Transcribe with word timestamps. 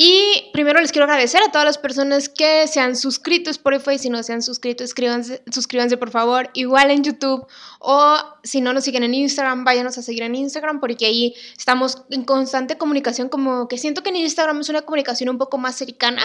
y 0.00 0.48
primero 0.52 0.80
les 0.80 0.92
quiero 0.92 1.06
agradecer 1.06 1.42
a 1.42 1.50
todas 1.50 1.64
las 1.64 1.76
personas 1.76 2.28
que 2.28 2.68
se 2.68 2.78
han 2.78 2.94
suscrito 2.94 3.50
a 3.50 3.52
Spotify. 3.52 3.98
Si 3.98 4.08
no 4.08 4.22
se 4.22 4.32
han 4.32 4.42
suscrito, 4.42 4.84
suscríbanse, 4.84 5.42
suscríbanse 5.50 5.96
por 5.96 6.12
favor. 6.12 6.50
Igual 6.54 6.92
en 6.92 7.02
YouTube. 7.02 7.44
O 7.80 8.16
si 8.44 8.60
no 8.60 8.72
nos 8.72 8.84
siguen 8.84 9.02
en 9.02 9.12
Instagram, 9.12 9.64
váyanos 9.64 9.98
a 9.98 10.02
seguir 10.02 10.22
en 10.22 10.36
Instagram 10.36 10.78
porque 10.78 11.04
ahí 11.04 11.34
estamos 11.56 12.04
en 12.10 12.22
constante 12.22 12.78
comunicación. 12.78 13.28
Como 13.28 13.66
que 13.66 13.76
siento 13.76 14.04
que 14.04 14.10
en 14.10 14.16
Instagram 14.16 14.60
es 14.60 14.68
una 14.68 14.82
comunicación 14.82 15.30
un 15.30 15.38
poco 15.38 15.58
más 15.58 15.74
cercana. 15.74 16.24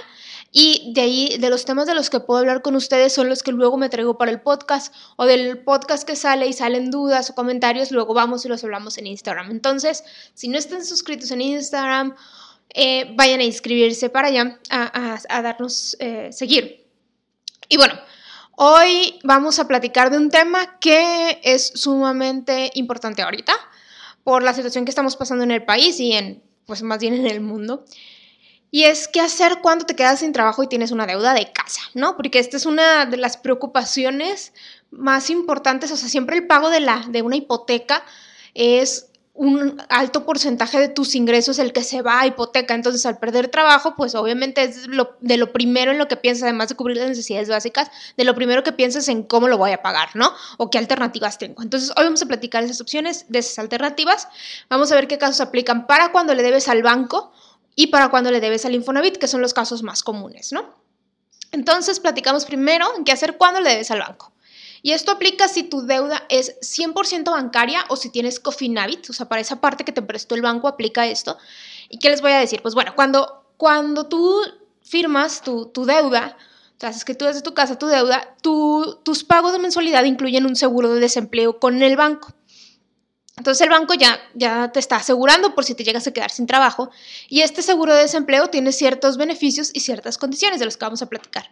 Y 0.52 0.94
de 0.94 1.02
ahí, 1.02 1.38
de 1.40 1.50
los 1.50 1.66
temas 1.66 1.88
de 1.88 1.96
los 1.96 2.12
que 2.12 2.20
puedo 2.20 2.42
hablar 2.42 2.62
con 2.62 2.76
ustedes 2.76 3.12
son 3.12 3.28
los 3.28 3.42
que 3.42 3.52
luego 3.52 3.78
me 3.78 3.90
traigo 3.90 4.20
para 4.20 4.30
el 4.30 4.40
podcast. 4.40 4.94
O 5.16 5.26
del 5.26 5.64
podcast 5.64 6.08
que 6.08 6.16
sale 6.16 6.46
y 6.46 6.54
salen 6.54 6.92
dudas 6.92 7.32
o 7.32 7.34
comentarios, 7.34 7.90
luego 7.90 8.14
vamos 8.14 8.46
y 8.46 8.50
los 8.50 8.64
hablamos 8.64 9.00
en 9.00 9.08
Instagram. 9.08 9.50
Entonces, 9.50 10.04
si 10.36 10.48
no 10.48 10.60
están 10.60 10.86
suscritos 10.86 11.32
en 11.32 11.42
Instagram 11.42 12.14
eh, 12.70 13.12
vayan 13.16 13.40
a 13.40 13.44
inscribirse 13.44 14.10
para 14.10 14.30
allá 14.30 14.60
a, 14.70 15.42
darnos 15.42 15.96
eh, 16.00 16.30
seguir. 16.32 16.88
Y 17.70 17.78
bueno, 17.78 17.94
hoy 18.56 19.20
vamos 19.24 19.60
a 19.60 19.68
platicar 19.68 20.10
de 20.10 20.18
un 20.18 20.30
tema 20.30 20.80
que 20.80 21.40
es 21.44 21.72
sumamente 21.76 22.72
importante 22.76 23.22
ahorita 23.22 23.54
por 24.24 24.44
la 24.44 24.54
situación 24.54 24.86
que 24.86 24.92
estamos 24.92 25.16
pasando 25.16 25.44
en 25.44 25.52
el 25.52 25.64
país 25.64 26.00
y 26.00 26.14
en, 26.14 26.42
pues 26.66 26.82
más 26.82 27.00
bien 27.00 27.14
en 27.14 27.28
el 27.28 27.42
mundo. 27.42 27.86
Y 28.72 28.86
es 28.86 29.08
qué 29.08 29.22
hacer 29.22 29.60
cuando 29.62 29.86
te 29.86 29.96
quedas 29.96 30.22
sin 30.22 30.34
trabajo 30.34 30.64
y 30.64 30.68
tienes 30.68 30.90
una 30.90 31.06
deuda 31.06 31.36
de 31.36 31.52
casa, 31.52 31.82
¿no? 31.94 32.18
Porque 32.18 32.40
esta 32.40 32.58
es 32.58 32.66
una 32.66 33.06
de 33.06 33.18
las 33.18 33.38
preocupaciones 33.38 34.52
más 34.90 35.30
importantes, 35.30 35.92
o 35.92 35.98
sea, 35.98 36.10
siempre 36.10 36.38
el 36.38 36.48
pago 36.48 36.72
de, 36.72 36.80
la, 36.80 37.06
de 37.08 37.22
una 37.22 37.36
hipoteca 37.36 38.04
es 38.56 39.12
un 39.36 39.82
alto 39.90 40.26
porcentaje 40.26 40.80
de 40.80 40.90
tus 40.90 41.16
ingresos 41.16 41.58
el 41.58 41.74
que 41.74 41.84
se 41.84 42.04
va 42.04 42.22
a 42.22 42.28
hipoteca. 42.28 42.76
Entonces, 42.76 43.04
al 43.08 43.18
perder 43.18 43.48
trabajo, 43.48 43.96
pues 43.96 44.14
obviamente 44.14 44.64
es 44.64 44.88
de 45.22 45.38
lo 45.38 45.52
primero 45.52 45.92
en 45.92 45.98
lo 45.98 46.08
que 46.08 46.18
piensas, 46.18 46.44
además 46.44 46.70
de 46.70 46.76
cubrir 46.76 46.98
las 46.98 47.10
necesidades 47.10 47.50
básicas, 47.50 47.90
de 48.16 48.24
lo 48.26 48.36
primero 48.36 48.62
que 48.64 48.72
piensas 48.72 49.08
en 49.08 49.24
cómo 49.24 49.48
lo 49.48 49.58
voy 49.58 49.72
a 49.72 49.82
pagar, 49.82 50.10
¿no? 50.16 50.32
O 50.58 50.70
qué 50.70 50.78
alternativas 50.78 51.40
tengo. 51.40 51.64
Entonces, 51.64 51.92
hoy 51.98 52.04
vamos 52.04 52.22
a 52.22 52.28
platicar 52.28 52.64
esas 52.64 52.80
opciones, 52.80 53.26
de 53.30 53.40
esas 53.40 53.58
alternativas. 53.58 54.28
Vamos 54.70 54.92
a 54.92 54.96
ver 54.96 55.08
qué 55.08 55.18
casos 55.18 55.42
aplican 55.42 55.88
para 55.88 56.12
cuando 56.12 56.36
le 56.36 56.44
debes 56.44 56.68
al 56.68 56.84
banco 56.84 57.32
y 57.76 57.88
para 57.88 58.10
cuando 58.10 58.30
le 58.30 58.40
debes 58.40 58.66
al 58.66 58.76
Infonavit, 58.76 59.18
que 59.18 59.28
son 59.28 59.42
los 59.42 59.56
casos 59.56 59.82
más 59.82 60.04
comunes, 60.04 60.52
¿no? 60.52 60.76
Entonces, 61.52 62.00
platicamos 62.00 62.46
primero 62.46 62.86
en 62.96 63.04
qué 63.04 63.12
hacer 63.12 63.38
cuando 63.38 63.62
le 63.62 63.72
debes 63.72 63.90
al 63.90 64.00
banco. 64.00 64.33
Y 64.84 64.92
esto 64.92 65.12
aplica 65.12 65.48
si 65.48 65.64
tu 65.64 65.82
deuda 65.88 66.26
es 66.30 66.60
100% 66.60 67.32
bancaria 67.32 67.84
o 67.90 67.96
si 67.96 68.10
tienes 68.10 68.40
Cofinavit, 68.40 69.10
o 69.10 69.14
sea, 69.14 69.28
para 69.28 69.42
esa 69.42 69.60
parte 69.60 69.84
que 69.84 69.92
te 69.92 70.04
prestó 70.04 70.36
el 70.36 70.44
banco 70.44 70.68
aplica 70.68 71.08
esto. 71.08 71.38
¿Y 71.90 71.98
qué 71.98 72.10
les 72.10 72.22
voy 72.22 72.34
a 72.34 72.40
decir? 72.40 72.62
Pues 72.62 72.76
bueno, 72.76 72.94
cuando, 72.96 73.46
cuando 73.58 74.08
tú 74.08 74.40
firmas 74.84 75.42
tu, 75.42 75.68
tu 75.68 75.86
deuda, 75.86 76.38
haces 76.88 77.06
que 77.06 77.16
tú 77.16 77.26
desde 77.26 77.42
tu 77.42 77.54
casa 77.54 77.78
tu 77.78 77.88
deuda, 77.88 78.36
tus 78.42 79.24
pagos 79.24 79.54
de 79.54 79.60
mensualidad 79.60 80.04
incluyen 80.04 80.46
un 80.46 80.56
seguro 80.56 80.94
de 80.94 81.00
desempleo 81.00 81.60
con 81.60 81.82
el 81.82 81.96
banco. 81.96 82.34
Entonces 83.36 83.62
el 83.62 83.70
banco 83.70 83.96
ya, 83.96 84.20
ya 84.36 84.72
te 84.72 84.80
está 84.80 84.98
asegurando 84.98 85.56
por 85.56 85.64
si 85.64 85.74
te 85.74 85.84
llegas 85.84 86.06
a 86.06 86.14
quedar 86.14 86.30
sin 86.30 86.46
trabajo 86.46 86.92
y 87.30 87.42
este 87.42 87.64
seguro 87.64 87.94
de 87.96 88.02
desempleo 88.02 88.48
tiene 88.48 88.72
ciertos 88.72 89.18
beneficios 89.18 89.72
y 89.74 89.80
ciertas 89.80 90.20
condiciones 90.20 90.60
de 90.60 90.66
los 90.66 90.78
que 90.78 90.86
vamos 90.86 91.02
a 91.02 91.08
platicar. 91.08 91.50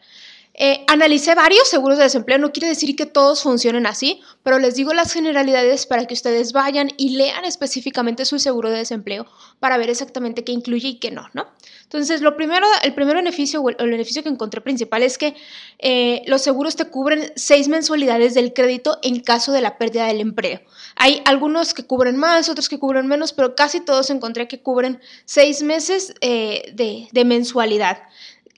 Eh, 0.53 0.83
analicé 0.87 1.33
varios 1.33 1.67
seguros 1.69 1.97
de 1.97 2.03
desempleo, 2.03 2.37
no 2.37 2.51
quiere 2.51 2.67
decir 2.67 2.95
que 2.95 3.05
todos 3.05 3.41
funcionen 3.41 3.85
así, 3.85 4.21
pero 4.43 4.59
les 4.59 4.75
digo 4.75 4.93
las 4.93 5.13
generalidades 5.13 5.85
para 5.85 6.05
que 6.05 6.13
ustedes 6.13 6.51
vayan 6.51 6.91
y 6.97 7.15
lean 7.15 7.45
específicamente 7.45 8.25
su 8.25 8.37
seguro 8.37 8.69
de 8.69 8.79
desempleo 8.79 9.25
para 9.59 9.77
ver 9.77 9.89
exactamente 9.89 10.43
qué 10.43 10.51
incluye 10.51 10.89
y 10.89 10.99
qué 10.99 11.09
no, 11.09 11.29
¿no? 11.33 11.47
Entonces, 11.83 12.21
lo 12.21 12.35
primero, 12.35 12.67
el 12.83 12.93
primer 12.93 13.15
beneficio 13.15 13.61
o 13.61 13.69
el, 13.69 13.75
beneficio 13.77 14.23
que 14.23 14.29
encontré 14.29 14.61
principal 14.61 15.03
es 15.03 15.17
que 15.17 15.35
eh, 15.79 16.21
los 16.25 16.41
seguros 16.41 16.75
te 16.75 16.85
cubren 16.85 17.31
seis 17.35 17.67
mensualidades 17.67 18.33
del 18.33 18.53
crédito 18.53 18.99
en 19.03 19.19
caso 19.21 19.51
de 19.51 19.61
la 19.61 19.77
pérdida 19.77 20.05
del 20.05 20.21
empleo. 20.21 20.61
Hay 20.95 21.21
algunos 21.25 21.73
que 21.73 21.85
cubren 21.85 22.17
más, 22.17 22.49
otros 22.49 22.69
que 22.69 22.79
cubren 22.79 23.07
menos, 23.07 23.33
pero 23.33 23.55
casi 23.55 23.81
todos 23.81 24.09
encontré 24.09 24.47
que 24.47 24.61
cubren 24.61 25.01
seis 25.25 25.63
meses 25.63 26.13
eh, 26.21 26.71
de, 26.73 27.07
de 27.11 27.25
mensualidad. 27.25 27.99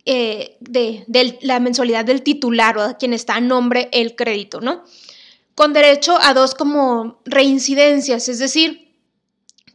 Eh, 0.06 0.58
de, 0.59 1.06
la 1.41 1.62
mensualidad 1.62 2.03
del 2.03 2.24
titular 2.24 2.78
o 2.78 2.81
a 2.81 2.97
quien 2.97 3.14
está 3.14 3.36
a 3.36 3.41
nombre 3.41 3.88
el 3.94 4.18
crédito, 4.18 4.59
¿no? 4.59 4.84
Con 5.56 5.72
derecho 5.72 6.18
a 6.22 6.34
dos 6.34 6.56
como 6.56 7.22
reincidencias, 7.24 8.28
es 8.28 8.38
decir, 8.38 8.91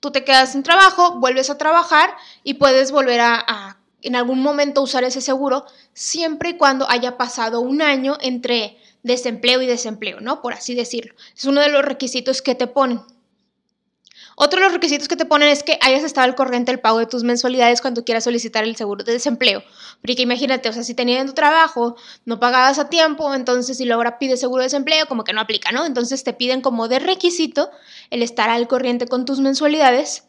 tú 0.00 0.10
te 0.10 0.24
quedas 0.24 0.52
sin 0.52 0.62
trabajo, 0.62 1.18
vuelves 1.18 1.48
a 1.48 1.56
trabajar 1.56 2.14
y 2.44 2.54
puedes 2.54 2.92
volver 2.92 3.20
a, 3.22 3.78
en 4.02 4.16
algún 4.16 4.42
momento 4.42 4.82
usar 4.82 5.02
ese 5.02 5.22
seguro 5.22 5.64
siempre 5.94 6.50
y 6.50 6.56
cuando 6.58 6.90
haya 6.90 7.16
pasado 7.16 7.60
un 7.60 7.80
año 7.80 8.18
entre 8.20 8.76
desempleo 9.02 9.62
y 9.62 9.66
desempleo, 9.66 10.20
¿no? 10.20 10.42
Por 10.42 10.52
así 10.52 10.74
decirlo. 10.74 11.14
Es 11.34 11.46
uno 11.46 11.62
de 11.62 11.70
los 11.70 11.82
requisitos 11.82 12.42
que 12.42 12.54
te 12.54 12.66
ponen. 12.66 13.00
Otro 14.40 14.60
de 14.60 14.66
los 14.66 14.72
requisitos 14.72 15.08
que 15.08 15.16
te 15.16 15.24
ponen 15.24 15.48
es 15.48 15.64
que 15.64 15.80
hayas 15.82 16.04
estado 16.04 16.24
al 16.24 16.36
corriente 16.36 16.70
del 16.70 16.80
pago 16.80 17.00
de 17.00 17.06
tus 17.06 17.24
mensualidades 17.24 17.80
cuando 17.80 18.04
quieras 18.04 18.22
solicitar 18.22 18.62
el 18.62 18.76
seguro 18.76 19.02
de 19.02 19.10
desempleo. 19.10 19.64
Porque 20.00 20.22
imagínate, 20.22 20.68
o 20.68 20.72
sea, 20.72 20.84
si 20.84 20.94
tenías 20.94 21.26
tu 21.26 21.32
trabajo, 21.32 21.96
no 22.24 22.38
pagabas 22.38 22.78
a 22.78 22.88
tiempo, 22.88 23.34
entonces 23.34 23.76
si 23.76 23.90
ahora 23.90 24.20
pides 24.20 24.38
seguro 24.38 24.60
de 24.60 24.66
desempleo, 24.66 25.06
como 25.06 25.24
que 25.24 25.32
no 25.32 25.40
aplica, 25.40 25.72
¿no? 25.72 25.84
Entonces 25.84 26.22
te 26.22 26.34
piden 26.34 26.60
como 26.60 26.86
de 26.86 27.00
requisito 27.00 27.68
el 28.10 28.22
estar 28.22 28.48
al 28.48 28.68
corriente 28.68 29.08
con 29.08 29.24
tus 29.24 29.40
mensualidades 29.40 30.27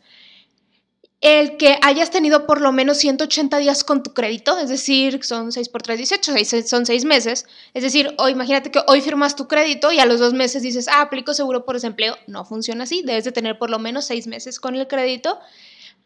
el 1.22 1.58
que 1.58 1.78
hayas 1.82 2.12
tenido 2.12 2.46
por 2.46 2.62
lo 2.62 2.72
menos 2.72 2.98
180 2.98 3.58
días 3.58 3.84
con 3.84 4.04
tu 4.04 4.14
crédito, 4.14 4.58
es 4.58 4.70
decir, 4.70 5.22
son 5.24 5.52
6 5.52 5.68
por 5.68 5.82
3, 5.82 5.98
18, 5.98 6.34
son 6.66 6.86
6 6.86 7.06
meses. 7.06 7.46
Es 7.74 7.84
decir, 7.84 8.16
imagínate 8.30 8.72
que 8.72 8.80
hoy 8.88 9.02
firmas 9.02 9.36
tu 9.36 9.48
crédito 9.48 9.92
y 9.92 10.00
a 10.00 10.06
los 10.06 10.20
dos 10.20 10.34
meses 10.34 10.64
dices, 10.64 10.88
ah, 10.88 11.02
aplico 11.02 11.34
seguro 11.34 11.66
por 11.66 11.76
desempleo. 11.76 12.16
No 12.28 12.46
funciona 12.46 12.86
así, 12.86 13.04
debes 13.06 13.26
de 13.26 13.34
tener 13.34 13.58
por 13.58 13.70
lo 13.70 13.80
menos 13.80 14.06
6 14.06 14.28
meses 14.28 14.62
con 14.62 14.76
el 14.76 14.88
crédito. 14.88 15.38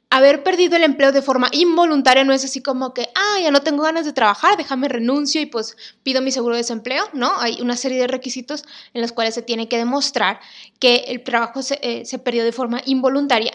Haber 0.09 0.43
perdido 0.43 0.75
el 0.75 0.83
empleo 0.83 1.11
de 1.11 1.23
forma 1.23 1.49
involuntaria 1.51 2.23
no 2.23 2.33
es 2.33 2.45
así 2.45 2.61
como 2.61 2.93
que, 2.93 3.09
ah, 3.15 3.39
ya 3.41 3.51
no 3.51 3.61
tengo 3.61 3.83
ganas 3.83 4.05
de 4.05 4.13
trabajar, 4.13 4.57
déjame 4.57 4.87
renuncio 4.87 5.41
y 5.41 5.47
pues 5.47 5.75
pido 6.03 6.21
mi 6.21 6.31
seguro 6.31 6.55
de 6.55 6.61
desempleo, 6.61 7.03
¿no? 7.13 7.31
Hay 7.39 7.61
una 7.61 7.77
serie 7.77 7.99
de 7.99 8.07
requisitos 8.07 8.63
en 8.93 9.01
los 9.01 9.11
cuales 9.11 9.33
se 9.33 9.41
tiene 9.41 9.67
que 9.67 9.77
demostrar 9.77 10.39
que 10.79 11.05
el 11.07 11.23
trabajo 11.23 11.63
se, 11.63 11.79
eh, 11.81 12.05
se 12.05 12.19
perdió 12.19 12.43
de 12.43 12.51
forma 12.51 12.81
involuntaria 12.85 13.53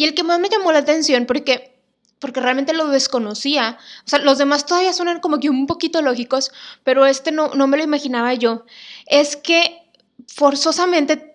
y 0.00 0.04
el 0.04 0.14
que 0.14 0.22
más 0.22 0.40
me 0.40 0.48
llamó 0.48 0.72
la 0.72 0.78
atención, 0.78 1.26
porque, 1.26 1.78
porque 2.20 2.40
realmente 2.40 2.72
lo 2.72 2.88
desconocía, 2.88 3.76
o 4.06 4.08
sea, 4.08 4.20
los 4.20 4.38
demás 4.38 4.64
todavía 4.64 4.94
suenan 4.94 5.20
como 5.20 5.40
que 5.40 5.50
un 5.50 5.66
poquito 5.66 6.00
lógicos, 6.00 6.52
pero 6.84 7.04
este 7.04 7.32
no, 7.32 7.48
no 7.48 7.66
me 7.66 7.76
lo 7.76 7.82
imaginaba 7.82 8.32
yo, 8.32 8.64
es 9.04 9.36
que 9.36 9.82
forzosamente 10.26 11.29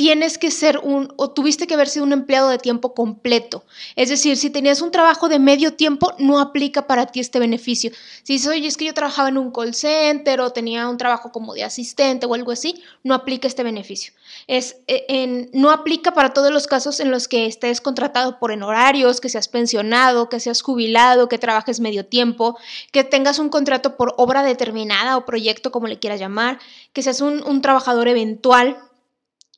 tienes 0.00 0.38
que 0.38 0.50
ser 0.50 0.78
un, 0.78 1.12
o 1.16 1.28
tuviste 1.28 1.66
que 1.66 1.74
haber 1.74 1.86
sido 1.86 2.06
un 2.06 2.14
empleado 2.14 2.48
de 2.48 2.56
tiempo 2.56 2.94
completo. 2.94 3.66
Es 3.96 4.08
decir, 4.08 4.38
si 4.38 4.48
tenías 4.48 4.80
un 4.80 4.90
trabajo 4.90 5.28
de 5.28 5.38
medio 5.38 5.74
tiempo, 5.74 6.14
no 6.16 6.40
aplica 6.40 6.86
para 6.86 7.04
ti 7.04 7.20
este 7.20 7.38
beneficio. 7.38 7.90
Si 8.22 8.38
soy, 8.38 8.66
es 8.66 8.78
que 8.78 8.86
yo 8.86 8.94
trabajaba 8.94 9.28
en 9.28 9.36
un 9.36 9.52
call 9.52 9.74
center 9.74 10.40
o 10.40 10.52
tenía 10.52 10.88
un 10.88 10.96
trabajo 10.96 11.32
como 11.32 11.52
de 11.52 11.64
asistente 11.64 12.24
o 12.24 12.32
algo 12.32 12.50
así, 12.50 12.82
no 13.04 13.12
aplica 13.12 13.46
este 13.46 13.62
beneficio. 13.62 14.14
Es, 14.46 14.78
e, 14.86 15.04
en, 15.10 15.50
no 15.52 15.70
aplica 15.70 16.14
para 16.14 16.32
todos 16.32 16.50
los 16.50 16.66
casos 16.66 16.98
en 17.00 17.10
los 17.10 17.28
que 17.28 17.44
estés 17.44 17.82
contratado 17.82 18.38
por 18.38 18.52
en 18.52 18.62
horarios, 18.62 19.20
que 19.20 19.28
seas 19.28 19.48
pensionado, 19.48 20.30
que 20.30 20.40
seas 20.40 20.62
jubilado, 20.62 21.28
que 21.28 21.36
trabajes 21.36 21.78
medio 21.78 22.06
tiempo, 22.06 22.56
que 22.90 23.04
tengas 23.04 23.38
un 23.38 23.50
contrato 23.50 23.98
por 23.98 24.14
obra 24.16 24.44
determinada 24.44 25.18
o 25.18 25.26
proyecto, 25.26 25.70
como 25.70 25.88
le 25.88 25.98
quieras 25.98 26.20
llamar, 26.20 26.58
que 26.94 27.02
seas 27.02 27.20
un 27.20 27.60
trabajador 27.60 28.08
eventual 28.08 28.78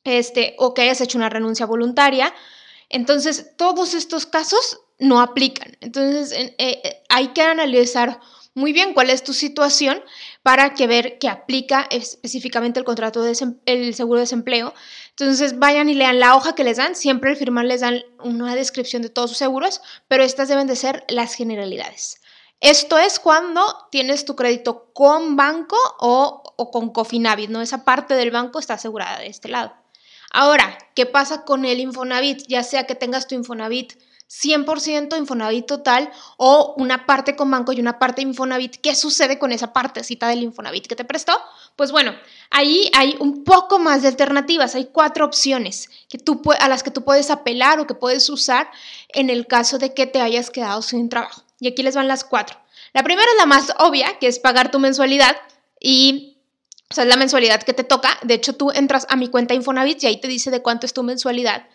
este, 0.03 0.55
o 0.57 0.73
que 0.73 0.83
hayas 0.83 1.01
hecho 1.01 1.17
una 1.17 1.29
renuncia 1.29 1.65
voluntaria. 1.65 2.33
Entonces, 2.89 3.51
todos 3.57 3.93
estos 3.93 4.25
casos 4.25 4.81
no 4.99 5.21
aplican. 5.21 5.77
Entonces, 5.81 6.31
eh, 6.31 6.55
eh, 6.57 7.03
hay 7.09 7.29
que 7.29 7.41
analizar 7.41 8.19
muy 8.55 8.71
bien 8.71 8.93
cuál 8.93 9.09
es 9.09 9.23
tu 9.23 9.33
situación 9.33 10.01
para 10.43 10.73
que 10.73 10.85
ver 10.85 11.17
que 11.17 11.27
aplica 11.27 11.87
específicamente 11.89 12.79
el 12.79 12.85
contrato 12.85 13.23
de 13.23 13.35
el 13.65 13.95
seguro 13.95 14.19
de 14.19 14.23
desempleo. 14.23 14.73
Entonces 15.09 15.57
vayan 15.57 15.89
y 15.89 15.95
lean 15.95 16.19
la 16.19 16.35
hoja 16.35 16.53
que 16.53 16.63
les 16.63 16.77
dan, 16.77 16.95
siempre 16.95 17.31
al 17.31 17.35
firmar 17.35 17.65
les 17.65 17.81
dan 17.81 18.03
una 18.23 18.55
descripción 18.55 19.01
de 19.01 19.09
todos 19.09 19.31
sus 19.31 19.39
seguros, 19.39 19.81
pero 20.07 20.23
estas 20.23 20.49
deben 20.49 20.67
de 20.67 20.75
ser 20.75 21.03
las 21.07 21.33
generalidades. 21.33 22.21
Esto 22.59 22.97
es 22.97 23.19
cuando 23.19 23.61
tienes 23.91 24.23
tu 24.23 24.35
crédito 24.35 24.93
con 24.93 25.35
banco 25.35 25.75
o, 25.99 26.55
con 26.71 26.93
Cofinavit, 26.93 27.49
¿no? 27.49 27.61
Esa 27.61 27.83
parte 27.83 28.13
del 28.13 28.31
banco 28.31 28.59
está 28.59 28.75
asegurada 28.75 29.19
de 29.19 29.27
este 29.27 29.49
lado. 29.49 29.73
Ahora, 30.33 30.77
¿qué 30.95 31.05
pasa 31.05 31.45
con 31.45 31.63
el 31.63 31.79
Infonavit? 31.79 32.45
Ya 32.47 32.63
sea 32.63 32.85
que 32.85 32.95
tengas 32.95 33.27
tu 33.27 33.35
Infonavit 33.35 33.93
100% 34.33 35.15
Infonavit 35.15 35.67
total 35.67 36.11
o 36.37 36.73
una 36.77 37.05
parte 37.05 37.35
con 37.35 37.51
banco 37.51 37.71
y 37.71 37.79
una 37.79 37.99
parte 37.99 38.23
Infonavit. 38.23 38.77
¿Qué 38.77 38.95
sucede 38.95 39.37
con 39.37 39.51
esa 39.51 39.73
partecita 39.73 40.27
del 40.27 40.41
Infonavit 40.41 40.87
que 40.87 40.95
te 40.95 41.05
prestó? 41.05 41.33
Pues 41.75 41.91
bueno, 41.91 42.15
ahí 42.49 42.89
hay 42.95 43.15
un 43.19 43.43
poco 43.43 43.77
más 43.77 44.01
de 44.01 44.07
alternativas. 44.07 44.73
Hay 44.73 44.85
cuatro 44.85 45.25
opciones 45.25 45.91
que 46.09 46.17
tú, 46.17 46.41
a 46.59 46.67
las 46.67 46.81
que 46.81 46.89
tú 46.89 47.03
puedes 47.03 47.29
apelar 47.29 47.79
o 47.79 47.85
que 47.85 47.93
puedes 47.93 48.27
usar 48.29 48.71
en 49.09 49.29
el 49.29 49.45
caso 49.45 49.77
de 49.77 49.93
que 49.93 50.07
te 50.07 50.19
hayas 50.19 50.49
quedado 50.49 50.81
sin 50.81 51.09
trabajo. 51.09 51.43
Y 51.59 51.67
aquí 51.67 51.83
les 51.83 51.95
van 51.95 52.07
las 52.07 52.23
cuatro. 52.23 52.57
La 52.93 53.03
primera 53.03 53.27
es 53.31 53.37
la 53.37 53.45
más 53.45 53.71
obvia, 53.77 54.17
que 54.17 54.27
es 54.27 54.39
pagar 54.39 54.71
tu 54.71 54.79
mensualidad 54.79 55.37
y 55.79 56.32
o 56.93 56.95
sea, 56.95 57.05
es 57.05 57.09
la 57.09 57.17
mensualidad 57.17 57.63
que 57.63 57.73
te 57.73 57.83
toca. 57.83 58.19
De 58.21 58.35
hecho, 58.35 58.53
tú 58.53 58.69
entras 58.69 59.07
a 59.09 59.15
mi 59.15 59.29
cuenta 59.29 59.55
Infonavit 59.55 60.03
y 60.03 60.05
ahí 60.05 60.21
te 60.21 60.27
dice 60.27 60.51
de 60.51 60.61
cuánto 60.61 60.85
es 60.85 60.93
tu 60.93 61.01
mensualidad. 61.01 61.65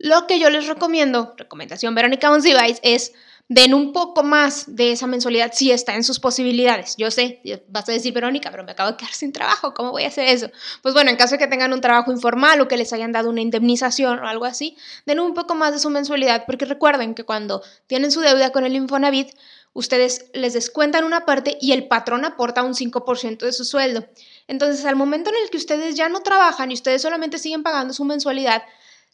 Lo 0.00 0.26
que 0.26 0.40
yo 0.40 0.50
les 0.50 0.66
recomiendo, 0.66 1.34
recomendación 1.36 1.94
Verónica 1.94 2.30
Monsiváis, 2.30 2.80
es 2.82 3.12
den 3.48 3.74
un 3.74 3.92
poco 3.92 4.24
más 4.24 4.74
de 4.74 4.90
esa 4.90 5.06
mensualidad 5.06 5.52
si 5.54 5.70
está 5.70 5.94
en 5.94 6.02
sus 6.02 6.18
posibilidades. 6.18 6.96
Yo 6.96 7.12
sé, 7.12 7.40
vas 7.68 7.88
a 7.88 7.92
decir, 7.92 8.12
Verónica, 8.12 8.50
pero 8.50 8.64
me 8.64 8.72
acabo 8.72 8.90
de 8.90 8.96
quedar 8.96 9.12
sin 9.12 9.32
trabajo, 9.32 9.72
¿cómo 9.72 9.92
voy 9.92 10.02
a 10.02 10.08
hacer 10.08 10.26
eso? 10.26 10.50
Pues 10.82 10.94
bueno, 10.94 11.10
en 11.10 11.16
caso 11.16 11.36
de 11.36 11.38
que 11.38 11.46
tengan 11.46 11.72
un 11.72 11.80
trabajo 11.80 12.10
informal 12.10 12.60
o 12.60 12.66
que 12.66 12.76
les 12.76 12.92
hayan 12.92 13.12
dado 13.12 13.30
una 13.30 13.42
indemnización 13.42 14.18
o 14.18 14.26
algo 14.26 14.46
así, 14.46 14.76
den 15.06 15.20
un 15.20 15.32
poco 15.32 15.54
más 15.54 15.72
de 15.72 15.78
su 15.78 15.90
mensualidad, 15.90 16.42
porque 16.44 16.64
recuerden 16.64 17.14
que 17.14 17.22
cuando 17.22 17.62
tienen 17.86 18.10
su 18.10 18.20
deuda 18.20 18.50
con 18.50 18.64
el 18.64 18.74
Infonavit, 18.74 19.28
ustedes 19.76 20.26
les 20.32 20.54
descuentan 20.54 21.04
una 21.04 21.26
parte 21.26 21.58
y 21.60 21.72
el 21.72 21.86
patrón 21.86 22.24
aporta 22.24 22.62
un 22.62 22.74
5% 22.74 23.38
de 23.38 23.52
su 23.52 23.64
sueldo. 23.64 24.06
Entonces, 24.48 24.84
al 24.84 24.96
momento 24.96 25.30
en 25.30 25.36
el 25.42 25.50
que 25.50 25.56
ustedes 25.56 25.94
ya 25.94 26.08
no 26.08 26.20
trabajan 26.20 26.70
y 26.70 26.74
ustedes 26.74 27.02
solamente 27.02 27.38
siguen 27.38 27.62
pagando 27.62 27.92
su 27.92 28.04
mensualidad, 28.04 28.62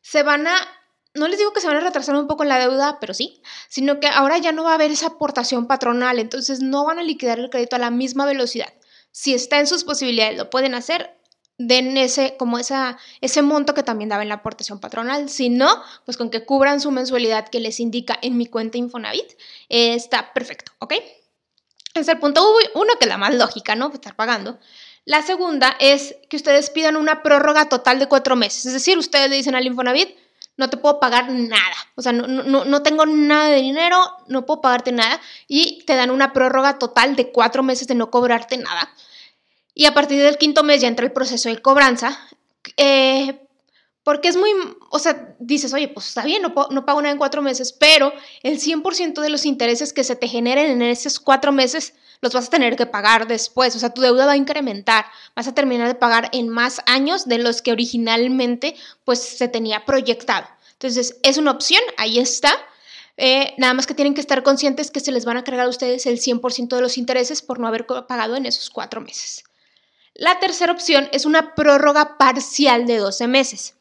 se 0.03 0.23
van 0.23 0.47
a, 0.47 0.57
no 1.15 1.29
les 1.29 1.39
digo 1.39 1.53
que 1.53 1.61
se 1.61 1.67
van 1.69 1.77
a 1.77 1.81
retrasar 1.81 2.17
un 2.17 2.27
poco 2.27 2.45
la 2.45 2.59
deuda, 2.59 2.99
pero 3.01 3.15
sí, 3.15 3.43
sino 3.69 4.01
que 4.01 4.09
ahora 4.09 4.39
ya 4.39 4.53
no 4.53 4.65
va 4.65 4.73
a 4.73 4.75
haber 4.75 4.91
esa 4.91 5.09
aportación 5.09 5.67
patronal, 5.67 6.19
entonces 6.19 6.61
no 6.61 6.85
van 6.85 6.99
a 6.99 7.03
liquidar 7.03 7.39
el 7.39 7.51
crédito 7.51 7.77
a 7.77 7.79
la 7.79 7.91
misma 7.91 8.27
velocidad. 8.27 8.73
Si 9.11 9.35
está 9.35 9.59
en 9.61 9.67
sus 9.67 9.85
posibilidades, 9.85 10.39
lo 10.39 10.51
pueden 10.51 10.75
hacer, 10.75 11.17
den 11.59 11.97
ese, 11.97 12.37
como 12.37 12.59
esa, 12.59 12.99
ese 13.21 13.43
monto 13.43 13.75
que 13.75 13.83
también 13.83 14.09
daba 14.09 14.23
en 14.23 14.29
la 14.29 14.37
aportación 14.37 14.81
patronal. 14.81 15.29
Si 15.29 15.49
no, 15.49 15.83
pues 16.05 16.17
con 16.17 16.31
que 16.31 16.45
cubran 16.45 16.81
su 16.81 16.91
mensualidad 16.91 17.49
que 17.49 17.61
les 17.61 17.81
indica 17.81 18.19
en 18.23 18.37
mi 18.37 18.47
cuenta 18.47 18.79
Infonavit, 18.79 19.33
está 19.69 20.33
perfecto, 20.33 20.73
¿ok? 20.79 20.95
Es 21.95 22.09
el 22.09 22.19
punto 22.19 22.43
uno, 22.75 22.95
que 22.99 23.05
es 23.05 23.09
la 23.09 23.19
más 23.19 23.35
lógica, 23.35 23.75
¿no? 23.77 23.93
Estar 23.93 24.17
pagando. 24.17 24.59
La 25.05 25.23
segunda 25.23 25.77
es 25.81 26.15
que 26.29 26.37
ustedes 26.37 26.71
pidan 26.71 26.97
una 26.97 27.23
prórroga 27.23 27.69
total 27.69 27.99
de 27.99 28.07
cuatro 28.07 28.37
meses. 28.37 28.67
Es 28.67 28.73
decir, 28.73 28.99
ustedes 28.99 29.29
le 29.31 29.37
dicen 29.37 29.55
al 29.55 29.67
Infonavit, 29.67 30.17
no 30.57 30.71
te 30.71 30.77
puedo 30.77 31.01
pagar 31.01 31.31
nada. 31.31 31.75
O 31.97 32.03
sea, 32.03 32.13
no, 32.13 32.83
tengo 32.83 33.07
nada 33.07 33.49
de 33.49 33.61
dinero, 33.61 33.99
no 34.29 34.47
puedo 34.47 34.61
pagarte 34.61 34.93
nada. 34.93 35.21
Y 35.49 35.83
te 35.87 35.97
dan 35.97 36.11
una 36.11 36.33
prórroga 36.33 36.79
total 36.79 37.17
de 37.17 37.33
cuatro 37.33 37.63
meses 37.63 37.89
de 37.89 37.97
no 37.97 38.11
cobrarte 38.11 38.59
nada. 38.59 38.93
Y 39.75 39.87
a 39.87 39.95
partir 39.95 40.23
del 40.23 40.39
quinto 40.39 40.63
mes 40.63 40.81
ya 40.83 40.89
entra 40.89 41.07
el 41.07 41.13
proceso 41.13 41.49
de 41.49 41.61
cobranza. 41.61 42.19
Eh, 42.77 43.41
porque 44.05 44.29
es 44.29 44.37
muy, 44.37 44.51
o 44.91 44.99
sea, 44.99 45.35
dices, 45.39 45.73
oye, 45.73 45.89
pues 45.89 46.09
está 46.09 46.25
bien, 46.25 46.43
no, 46.43 46.53
no 46.71 46.85
pago 46.85 47.01
nada 47.01 47.13
en 47.13 47.19
cuatro 47.19 47.41
meses, 47.41 47.73
pero 47.73 48.13
el 48.43 48.61
100% 48.61 49.21
de 49.21 49.31
los 49.31 49.47
intereses 49.47 49.93
que 49.93 50.05
se 50.05 50.17
te 50.17 50.27
generen 50.29 50.71
en 50.71 50.83
esos 50.83 51.21
cuatro 51.21 51.53
meses 51.53 51.95
los 52.23 52.33
vas 52.33 52.47
a 52.47 52.51
tener 52.51 52.77
que 52.77 52.87
pagar 52.87 53.27
después. 53.27 53.77
O 53.77 53.79
sea, 53.79 53.91
tu 53.91 54.01
deuda 54.01 54.25
va 54.25 54.33
a 54.33 54.37
incrementar. 54.37 55.05
Vas 55.37 55.49
a 55.49 55.55
terminar 55.55 55.89
de 55.89 55.97
pagar 55.97 56.31
en 56.33 56.49
más 56.49 56.81
años 56.87 57.29
de 57.29 57.39
los 57.39 57.61
que 57.61 57.73
originalmente 57.73 58.77
pues 59.05 59.21
se 59.21 59.49
tenía 59.49 59.85
proyectado. 59.85 60.47
Entonces, 60.73 61.17
es 61.23 61.37
una 61.37 61.51
opción, 61.51 61.83
ahí 61.99 62.19
está. 62.19 62.53
Eh, 63.17 63.55
nada 63.59 63.75
más 63.75 63.87
que 63.87 63.95
tienen 63.95 64.15
que 64.15 64.21
estar 64.21 64.43
conscientes 64.43 64.91
que 64.91 65.01
se 65.01 65.13
les 65.13 65.25
van 65.25 65.37
a 65.37 65.45
cargar 65.45 65.67
a 65.67 65.69
ustedes 65.69 66.07
el 66.07 66.19
100% 66.19 66.77
de 66.77 66.81
los 66.81 66.97
intereses 66.97 67.43
por 67.43 67.59
no 67.59 67.67
haber 67.67 67.87
pagado 67.87 68.37
en 68.37 68.47
esos 68.47 68.71
cuatro 68.71 69.01
meses. 69.01 69.45
La 70.15 70.39
tercera 70.39 70.73
opción 70.73 71.09
es 71.13 71.27
una 71.27 71.55
prórroga 71.55 72.17
parcial 72.19 72.87
de 72.87 72.99
12 72.99 73.27
meses. 73.27 73.75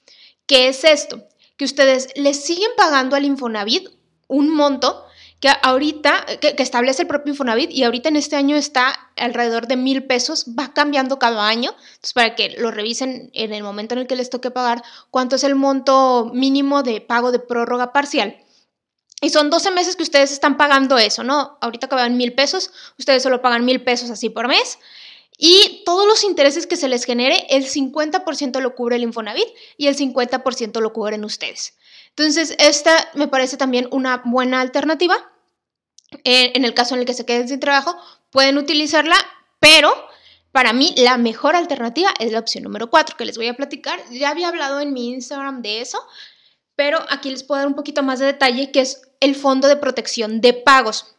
¿Qué 0.48 0.68
es 0.68 0.84
esto? 0.84 1.24
Que 1.58 1.66
ustedes 1.66 2.10
les 2.16 2.44
siguen 2.44 2.72
pagando 2.76 3.16
al 3.16 3.26
Infonavit 3.26 3.90
un 4.28 4.50
monto 4.50 5.06
que 5.42 5.50
ahorita, 5.64 6.28
que, 6.40 6.56
establece 6.60 7.02
el 7.02 7.08
propio 7.08 7.32
Infonavit 7.32 7.72
y 7.72 7.84
ahorita 7.84 8.10
en 8.10 8.16
este 8.16 8.36
año 8.36 8.56
está 8.56 9.10
alrededor 9.18 9.68
de 9.68 9.76
mil 9.76 10.06
pesos, 10.06 10.46
va 10.58 10.72
cambiando 10.72 11.18
cada 11.18 11.48
año, 11.48 11.72
entonces 11.72 12.14
para 12.14 12.36
que 12.36 12.56
lo 12.60 12.70
revisen 12.70 13.32
en 13.34 13.52
el 13.52 13.64
momento 13.64 13.96
en 13.96 14.02
el 14.02 14.08
que 14.08 14.16
les 14.16 14.30
toque 14.30 14.52
pagar, 14.52 14.84
cuánto 15.10 15.36
es 15.36 15.44
el 15.44 15.56
monto 15.56 16.30
mínimo 16.32 16.84
de 16.84 17.02
pago 17.02 17.32
de 17.32 17.40
prórroga 17.40 17.92
parcial. 17.92 18.38
Y 19.20 19.32
son 19.32 19.50
12 19.50 19.72
meses 19.72 19.96
que 19.96 20.04
ustedes 20.04 20.32
están 20.32 20.58
pagando 20.58 21.00
eso, 21.00 21.24
¿no? 21.24 21.58
Ahorita 21.60 21.88
acaban 21.88 22.18
mil 22.18 22.34
pesos, 22.34 22.72
ustedes 23.00 23.24
solo 23.24 23.42
pagan 23.42 23.66
mil 23.66 23.84
pesos 23.84 24.12
así 24.12 24.30
por 24.30 24.48
mes. 24.48 24.78
Y 25.40 25.82
todos 25.86 26.06
los 26.06 26.24
intereses 26.24 26.68
que 26.68 26.76
se 26.76 26.88
les 26.88 27.04
genere, 27.04 27.48
el 27.50 27.66
50% 27.66 28.60
lo 28.60 28.76
cubre 28.76 28.98
el 28.98 29.04
Infonavit 29.04 29.48
y 29.76 29.88
el 29.88 29.98
50% 29.98 30.80
lo 30.82 30.94
cubren 30.94 31.24
ustedes. 31.24 31.74
Entonces, 32.10 32.56
esta 32.60 33.10
me 33.16 33.28
parece 33.28 33.58
también 33.58 33.88
una 33.92 34.22
buena 34.26 34.62
alternativa. 34.62 35.31
En, 36.24 36.66
el 36.66 36.74
caso 36.74 36.96
en 36.96 37.02
el 37.02 37.06
que 37.06 37.14
se 37.14 37.26
queden 37.26 37.48
sin 37.48 37.60
trabajo, 37.60 37.96
pueden 38.32 38.58
utilizarla, 38.58 39.16
pero 39.60 39.94
para 40.52 40.74
mí 40.74 40.94
la 40.98 41.18
mejor 41.18 41.56
alternativa 41.56 42.14
es 42.20 42.32
la 42.32 42.40
opción 42.40 42.64
número 42.64 42.90
4, 42.90 43.16
que 43.18 43.26
les 43.26 43.38
voy 43.38 43.48
a 43.48 43.56
platicar. 43.56 44.00
Ya 44.12 44.30
había 44.30 44.50
hablado 44.50 44.82
en 44.82 44.94
mi 44.94 45.10
Instagram 45.10 45.62
de 45.62 45.82
eso, 45.82 46.00
pero 46.76 47.00
aquí 47.10 47.30
les 47.30 47.44
puedo 47.44 47.60
dar 47.60 47.68
un 47.68 47.76
poquito 47.76 48.04
más 48.04 48.20
de 48.20 48.26
detalle, 48.26 48.72
que 48.72 48.82
es 48.82 49.02
el 49.20 49.36
Fondo 49.36 49.68
de 49.68 49.78
Protección 49.78 50.42
de 50.42 50.54
Pagos. 50.54 51.16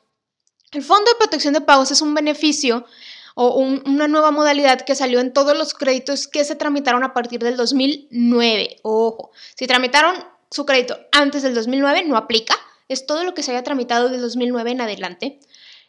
El 0.72 0.82
Fondo 0.82 1.10
de 1.10 1.18
Protección 1.18 1.54
de 1.54 1.60
Pagos 1.60 1.90
es 1.90 2.02
un 2.02 2.14
beneficio 2.14 2.84
o 3.34 3.56
una 3.56 4.08
nueva 4.08 4.30
modalidad 4.30 4.82
que 4.82 4.94
salió 4.94 5.20
en 5.20 5.32
todos 5.32 5.56
los 5.56 5.74
créditos 5.74 6.28
que 6.28 6.44
se 6.44 6.56
tramitaron 6.56 7.02
a 7.04 7.14
partir 7.14 7.40
del 7.40 7.56
2009. 7.56 8.80
Ojo, 8.82 9.30
si 9.54 9.66
tramitaron 9.66 10.16
su 10.50 10.66
crédito 10.66 10.98
antes 11.12 11.42
del 11.42 11.54
2009 11.54 12.04
no 12.04 12.16
aplica, 12.16 12.54
es 12.92 13.06
todo 13.06 13.24
lo 13.24 13.34
que 13.34 13.42
se 13.42 13.52
haya 13.52 13.62
tramitado 13.62 14.08
del 14.08 14.20
2009 14.20 14.70
en 14.70 14.80
adelante. 14.80 15.40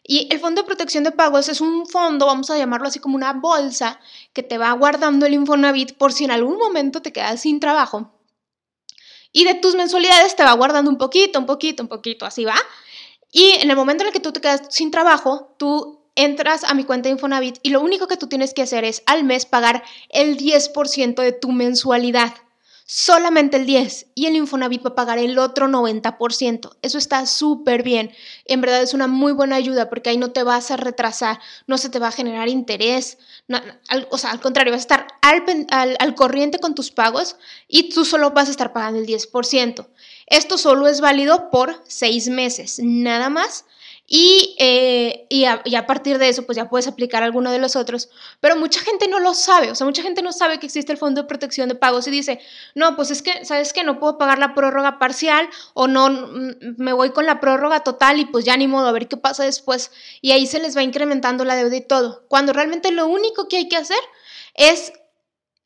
Y 0.06 0.28
el 0.32 0.40
Fondo 0.40 0.62
de 0.62 0.68
Protección 0.68 1.06
de 1.06 1.12
Pagos 1.12 1.48
es 1.48 1.62
un 1.62 1.88
fondo, 1.88 2.26
vamos 2.26 2.50
a 2.50 2.58
llamarlo 2.58 2.88
así 2.88 3.00
como 3.00 3.16
una 3.16 3.34
bolsa, 3.34 4.00
que 4.34 4.44
te 4.44 4.58
va 4.58 4.72
guardando 4.74 5.26
el 5.26 5.34
Infonavit 5.34 5.94
por 5.98 6.12
si 6.12 6.26
en 6.26 6.32
algún 6.32 6.58
momento 6.58 7.02
te 7.02 7.14
quedas 7.14 7.42
sin 7.42 7.62
trabajo. 7.62 8.12
Y 9.32 9.46
de 9.46 9.56
tus 9.56 9.76
mensualidades 9.76 10.36
te 10.36 10.44
va 10.44 10.52
guardando 10.54 10.92
un 10.92 10.98
poquito, 10.98 11.40
un 11.40 11.46
poquito, 11.46 11.82
un 11.84 11.90
poquito, 11.90 12.26
así 12.26 12.44
va. 12.44 12.56
Y 13.32 13.52
en 13.62 13.70
el 13.70 13.76
momento 13.76 14.04
en 14.04 14.08
el 14.08 14.14
que 14.14 14.20
tú 14.20 14.34
te 14.34 14.42
quedas 14.42 14.64
sin 14.70 14.92
trabajo, 14.92 15.56
tú 15.58 16.02
entras 16.16 16.64
a 16.66 16.74
mi 16.74 16.84
cuenta 16.84 17.08
de 17.08 17.14
Infonavit 17.14 17.58
y 17.64 17.70
lo 17.70 17.82
único 17.82 18.08
que 18.08 18.18
tú 18.18 18.28
tienes 18.28 18.54
que 18.54 18.62
hacer 18.62 18.84
es 18.84 19.02
al 19.06 19.24
mes 19.24 19.46
pagar 19.46 19.84
el 20.10 20.38
10% 20.38 21.16
de 21.16 21.32
tu 21.32 21.52
mensualidad 21.52 22.34
solamente 22.96 23.58
el 23.58 23.66
10 23.66 24.12
y 24.14 24.28
el 24.28 24.36
Infonavit 24.36 24.86
va 24.86 24.92
a 24.92 24.96
pagar 24.96 25.18
el 25.18 25.40
otro 25.40 25.68
90%. 25.68 26.78
Eso 26.84 27.00
está 27.00 27.26
súper 27.26 27.82
bien. 27.82 28.12
En 28.46 28.62
verdad 28.62 28.84
es 28.84 28.94
una 28.94 29.08
muy 29.08 29.32
buena 29.32 29.56
ayuda 29.56 29.90
porque 29.90 30.12
ahí 30.12 30.18
no 30.18 30.32
te 30.32 30.44
vas 30.44 30.70
a 30.70 30.78
retrasar, 30.78 31.40
no 31.66 31.80
se 31.80 31.90
te 31.90 31.98
va 31.98 32.10
a 32.10 32.12
generar 32.12 32.50
interés. 32.50 33.18
o 34.12 34.18
sea, 34.20 34.30
al 34.30 34.40
contrario, 34.42 34.74
vas 34.74 34.82
a 34.82 34.84
estar 34.84 35.08
al, 35.24 35.98
al 35.98 36.14
corriente 36.14 36.60
con 36.60 36.76
tus 36.76 36.92
pagos 36.92 37.36
y 37.68 37.90
tú 37.90 38.06
solo 38.06 38.30
vas 38.30 38.50
a 38.50 38.52
estar 38.52 38.74
pagando 38.74 39.00
el 39.00 39.08
10%. 39.08 39.88
Esto 40.28 40.60
solo 40.60 40.88
es 40.88 41.02
válido 41.02 41.50
por 41.50 41.82
seis 41.88 42.30
meses, 42.30 42.80
nada 42.80 43.30
más. 43.30 43.66
Y, 44.06 44.56
eh, 44.60 45.28
y, 45.30 45.46
a, 45.46 45.88
partir 45.88 46.18
de 46.18 46.28
eso, 46.28 46.46
pues 46.46 46.58
ya 46.58 46.70
puedes 46.70 46.88
aplicar 46.88 47.24
alguno 47.24 47.52
de 47.52 47.58
los 47.58 47.78
otros. 47.78 48.10
Pero 48.42 48.58
mucha 48.58 48.82
gente 48.82 49.08
no 49.08 49.20
lo 49.20 49.34
sabe, 49.34 49.72
o 49.72 49.76
sea, 49.76 49.88
mucha 49.88 50.04
gente 50.04 50.22
no 50.22 50.34
sabe 50.34 50.60
que 50.60 50.66
existe 50.66 50.92
el 50.92 50.98
Fondo 50.98 51.22
de 51.22 51.28
Protección 51.28 51.70
de 51.70 51.76
Pagos 51.76 52.08
y 52.08 52.12
dice, 52.12 52.40
no, 52.76 52.98
pues 52.98 53.12
es 53.12 53.22
que, 53.22 53.46
¿sabes 53.46 53.72
qué? 53.72 53.84
No 53.84 54.00
puedo 54.00 54.18
pagar 54.18 54.40
la 54.40 54.54
prórroga 54.54 55.00
parcial 55.00 55.50
o 55.74 55.88
no, 55.88 56.10
mm, 56.10 56.76
me 56.78 56.92
voy 56.92 57.12
con 57.12 57.26
la 57.26 57.40
prórroga 57.40 57.80
total 57.80 58.20
y 58.20 58.26
pues 58.26 58.44
ya 58.44 58.58
ni 58.58 58.68
modo, 58.68 58.88
a 58.88 58.92
ver 58.92 59.08
qué 59.08 59.16
pasa 59.16 59.46
después. 59.46 59.92
Y 60.22 60.32
ahí 60.32 60.48
se 60.48 60.60
les 60.60 60.76
va 60.76 60.84
incrementando 60.84 61.46
la 61.46 61.56
deuda 61.56 61.76
y 61.78 61.82
todo. 61.82 62.26
Cuando 62.28 62.52
realmente 62.52 62.92
lo 62.92 63.08
único 63.08 63.48
que 63.48 63.58
hay 63.58 63.70
que 63.70 63.78
hacer 63.78 64.00
es 64.54 64.92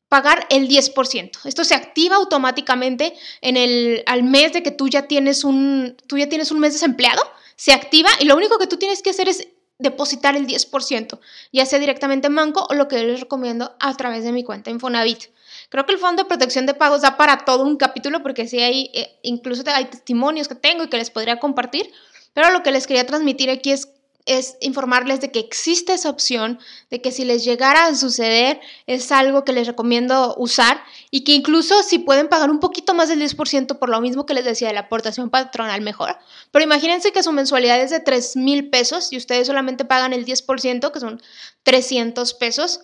pagar 0.08 0.46
el 0.48 0.68
10%. 0.68 1.40
Esto 1.44 1.64
se 1.64 1.74
activa 1.74 2.16
automáticamente 2.16 3.14
en 3.40 3.56
el, 3.56 4.02
al 4.06 4.22
mes 4.22 4.52
de 4.52 4.62
que 4.62 4.70
tú 4.70 4.88
ya 4.88 5.06
tienes 5.06 5.44
un, 5.44 5.96
tú 6.06 6.16
ya 6.16 6.28
tienes 6.28 6.50
un 6.50 6.60
mes 6.60 6.72
desempleado 6.72 7.22
se 7.58 7.72
activa 7.72 8.08
y 8.20 8.24
lo 8.24 8.36
único 8.36 8.56
que 8.56 8.68
tú 8.68 8.76
tienes 8.76 9.02
que 9.02 9.10
hacer 9.10 9.28
es 9.28 9.48
depositar 9.80 10.36
el 10.36 10.46
10%, 10.46 11.18
ya 11.52 11.66
sea 11.66 11.80
directamente 11.80 12.28
en 12.28 12.36
banco 12.36 12.64
o 12.70 12.74
lo 12.74 12.86
que 12.86 13.00
yo 13.00 13.04
les 13.04 13.20
recomiendo 13.20 13.74
a 13.80 13.96
través 13.96 14.22
de 14.22 14.30
mi 14.30 14.44
cuenta 14.44 14.70
Infonavit. 14.70 15.24
Creo 15.68 15.84
que 15.84 15.92
el 15.92 15.98
Fondo 15.98 16.22
de 16.22 16.28
Protección 16.28 16.66
de 16.66 16.74
Pagos 16.74 17.02
da 17.02 17.16
para 17.16 17.44
todo 17.44 17.64
un 17.64 17.76
capítulo 17.76 18.22
porque 18.22 18.46
sí 18.46 18.60
hay, 18.60 18.90
eh, 18.94 19.18
incluso 19.22 19.64
hay 19.66 19.86
testimonios 19.86 20.46
que 20.46 20.54
tengo 20.54 20.84
y 20.84 20.88
que 20.88 20.98
les 20.98 21.10
podría 21.10 21.40
compartir, 21.40 21.92
pero 22.32 22.52
lo 22.52 22.62
que 22.62 22.70
les 22.70 22.86
quería 22.86 23.04
transmitir 23.04 23.50
aquí 23.50 23.72
es 23.72 23.88
es 24.28 24.56
informarles 24.60 25.20
de 25.20 25.30
que 25.32 25.40
existe 25.40 25.94
esa 25.94 26.10
opción, 26.10 26.58
de 26.90 27.00
que 27.00 27.10
si 27.10 27.24
les 27.24 27.44
llegara 27.44 27.86
a 27.86 27.94
suceder 27.94 28.60
es 28.86 29.10
algo 29.10 29.44
que 29.44 29.52
les 29.52 29.66
recomiendo 29.66 30.34
usar 30.36 30.82
y 31.10 31.24
que 31.24 31.32
incluso 31.32 31.82
si 31.82 31.98
pueden 31.98 32.28
pagar 32.28 32.50
un 32.50 32.60
poquito 32.60 32.94
más 32.94 33.08
del 33.08 33.20
10% 33.20 33.78
por 33.78 33.88
lo 33.88 34.00
mismo 34.00 34.26
que 34.26 34.34
les 34.34 34.44
decía 34.44 34.68
de 34.68 34.74
la 34.74 34.80
aportación 34.80 35.30
patronal 35.30 35.80
mejor. 35.80 36.16
Pero 36.50 36.64
imagínense 36.64 37.12
que 37.12 37.22
su 37.22 37.32
mensualidad 37.32 37.80
es 37.80 37.90
de 37.90 38.00
3 38.00 38.36
mil 38.36 38.70
pesos 38.70 39.12
y 39.12 39.16
ustedes 39.16 39.46
solamente 39.46 39.84
pagan 39.84 40.12
el 40.12 40.24
10%, 40.24 40.92
que 40.92 41.00
son 41.00 41.22
300 41.62 42.34
pesos. 42.34 42.80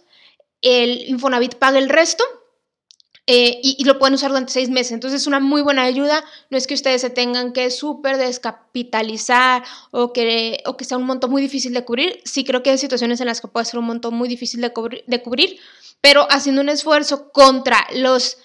El 0.63 1.09
Infonavit 1.09 1.57
paga 1.57 1.79
el 1.79 1.89
resto 1.89 2.25
eh, 3.27 3.59
y, 3.63 3.85
lo 3.85 3.99
pueden 3.99 4.15
usar 4.15 4.31
durante 4.31 4.53
seis 4.53 4.69
meses. 4.69 4.93
Entonces 4.93 5.23
es 5.23 5.27
una 5.27 5.41
muy 5.41 5.63
buena 5.63 5.83
ayuda. 5.83 6.23
No 6.51 6.59
es 6.59 6.67
que 6.67 6.75
ustedes 6.75 7.01
se 7.01 7.11
tengan 7.11 7.53
que 7.53 7.71
súper 7.71 8.19
descapitalizar 8.19 9.65
o 9.91 10.13
que, 10.13 10.63
o 10.67 10.77
que 10.77 10.85
sea 10.85 10.99
un 10.99 11.05
monto 11.05 11.29
muy 11.29 11.41
difícil 11.41 11.73
de 11.73 11.85
cubrir. 11.85 12.21
Sí 12.25 12.45
creo 12.45 12.63
que 12.63 12.71
hay 12.71 12.79
situaciones 12.79 13.21
en 13.21 13.27
las 13.27 13.41
que 13.41 13.49
puede 13.49 13.65
ser 13.65 13.79
un 13.79 13.87
monto 13.87 14.11
muy 14.11 14.29
difícil 14.29 14.61
de, 14.61 14.73
de 15.07 15.23
cubrir, 15.23 15.59
pero 16.03 16.27
haciendo 16.31 16.61
un 16.61 16.69
esfuerzo 16.69 17.33
contra 17.33 17.87
los 17.95 18.37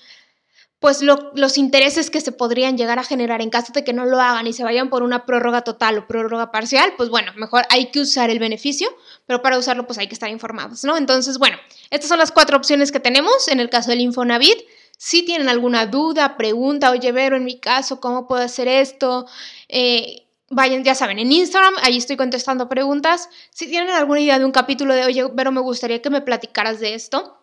pues 0.79 1.01
los 1.01 1.57
intereses 1.57 2.09
que 2.09 2.21
se 2.21 2.31
podrían 2.31 2.77
llegar 2.77 2.99
a 2.99 3.03
generar 3.03 3.41
en 3.41 3.49
caso 3.49 3.73
de 3.73 3.83
que 3.83 3.91
no 3.91 4.05
lo 4.05 4.19
hagan 4.21 4.47
y 4.47 4.53
se 4.53 4.63
vayan 4.63 4.89
por 4.89 5.03
una 5.03 5.25
prórroga 5.25 5.61
total 5.61 5.97
o 5.97 6.07
prórroga 6.07 6.51
parcial, 6.51 6.93
pues 6.95 7.09
bueno, 7.09 7.33
mejor 7.35 7.65
hay 7.69 7.91
que 7.91 7.99
usar 7.99 8.29
el 8.29 8.39
beneficio, 8.39 8.87
pero 9.25 9.41
para 9.41 9.57
usarlo 9.57 9.85
pues 9.85 9.99
hay 9.99 10.07
que 10.07 10.13
estar 10.13 10.29
informados, 10.29 10.85
¿no? 10.85 10.95
Entonces, 10.95 11.37
bueno, 11.37 11.57
estas 11.89 12.07
son 12.07 12.17
las 12.17 12.31
cuatro 12.31 12.55
opciones 12.55 12.93
que 12.93 13.01
tenemos 13.01 13.49
en 13.49 13.59
el 13.59 13.69
caso 13.69 13.89
del 13.89 13.99
Infonavit. 13.99 14.57
Si 15.01 15.23
tienen 15.23 15.47
alguna 15.47 15.85
duda, 15.85 16.35
pregunta, 16.35 16.91
oye, 16.91 17.13
Vero, 17.13 17.37
en 17.37 17.45
mi 17.45 17.57
caso, 17.57 18.01
¿cómo 18.01 18.27
puedo 18.27 18.43
hacer 18.43 18.67
esto? 18.67 19.27
Eh, 19.69 20.27
vayan, 20.49 20.83
ya 20.83 20.93
saben, 20.93 21.19
en 21.19 21.31
Instagram, 21.31 21.73
ahí 21.83 21.95
estoy 21.95 22.17
contestando 22.17 22.67
preguntas. 22.67 23.29
Si 23.49 23.69
tienen 23.69 23.91
alguna 23.91 24.19
idea 24.19 24.37
de 24.39 24.43
un 24.43 24.51
capítulo 24.51 24.93
de, 24.93 25.05
oye, 25.05 25.23
Vero, 25.33 25.53
me 25.53 25.61
gustaría 25.61 26.01
que 26.01 26.09
me 26.09 26.19
platicaras 26.19 26.81
de 26.81 26.95
esto, 26.95 27.38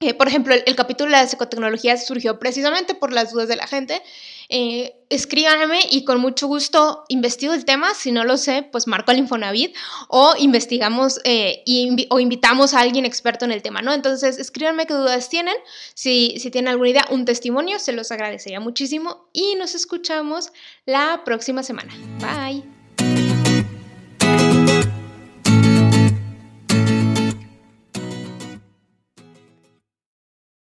eh, 0.00 0.12
por 0.12 0.28
ejemplo, 0.28 0.54
el, 0.54 0.76
capítulo 0.76 1.10
de 1.10 1.16
la 1.16 1.26
psicotecnología 1.26 1.96
surgió 1.96 2.38
precisamente 2.38 2.94
por 2.94 3.12
las 3.12 3.32
dudas 3.32 3.48
de 3.48 3.56
la 3.56 3.66
gente. 3.66 4.02
Eh, 4.50 4.94
escríbanme 5.08 5.80
y 5.90 6.04
con 6.04 6.20
mucho 6.20 6.46
gusto 6.48 7.04
investigo 7.08 7.54
el 7.54 7.64
tema. 7.64 7.94
Si 7.94 8.12
no 8.12 8.22
lo 8.24 8.36
sé, 8.36 8.62
pues 8.70 8.86
marco 8.86 9.10
al 9.10 9.18
Infonavit 9.18 9.74
o 10.08 10.34
investigamos 10.38 11.18
eh, 11.24 11.64
o 12.10 12.20
invitamos 12.20 12.74
a 12.74 12.80
alguien 12.80 13.06
experto 13.06 13.46
en 13.46 13.52
el 13.52 13.62
tema, 13.62 13.80
¿no? 13.80 13.94
Entonces, 13.94 14.38
escríbanme 14.38 14.86
qué 14.86 14.92
dudas 14.92 15.30
tienen. 15.30 15.56
Si, 15.94 16.34
si 16.40 16.50
tienen 16.50 16.68
alguna 16.68 16.90
idea, 16.90 17.06
un 17.10 17.24
testimonio, 17.24 17.78
se 17.78 17.92
los 17.92 18.12
agradecería 18.12 18.60
muchísimo 18.60 19.30
y 19.32 19.54
nos 19.54 19.74
escuchamos 19.74 20.52
la 20.84 21.22
próxima 21.24 21.62
semana. 21.62 21.94
Bye. 22.20 22.75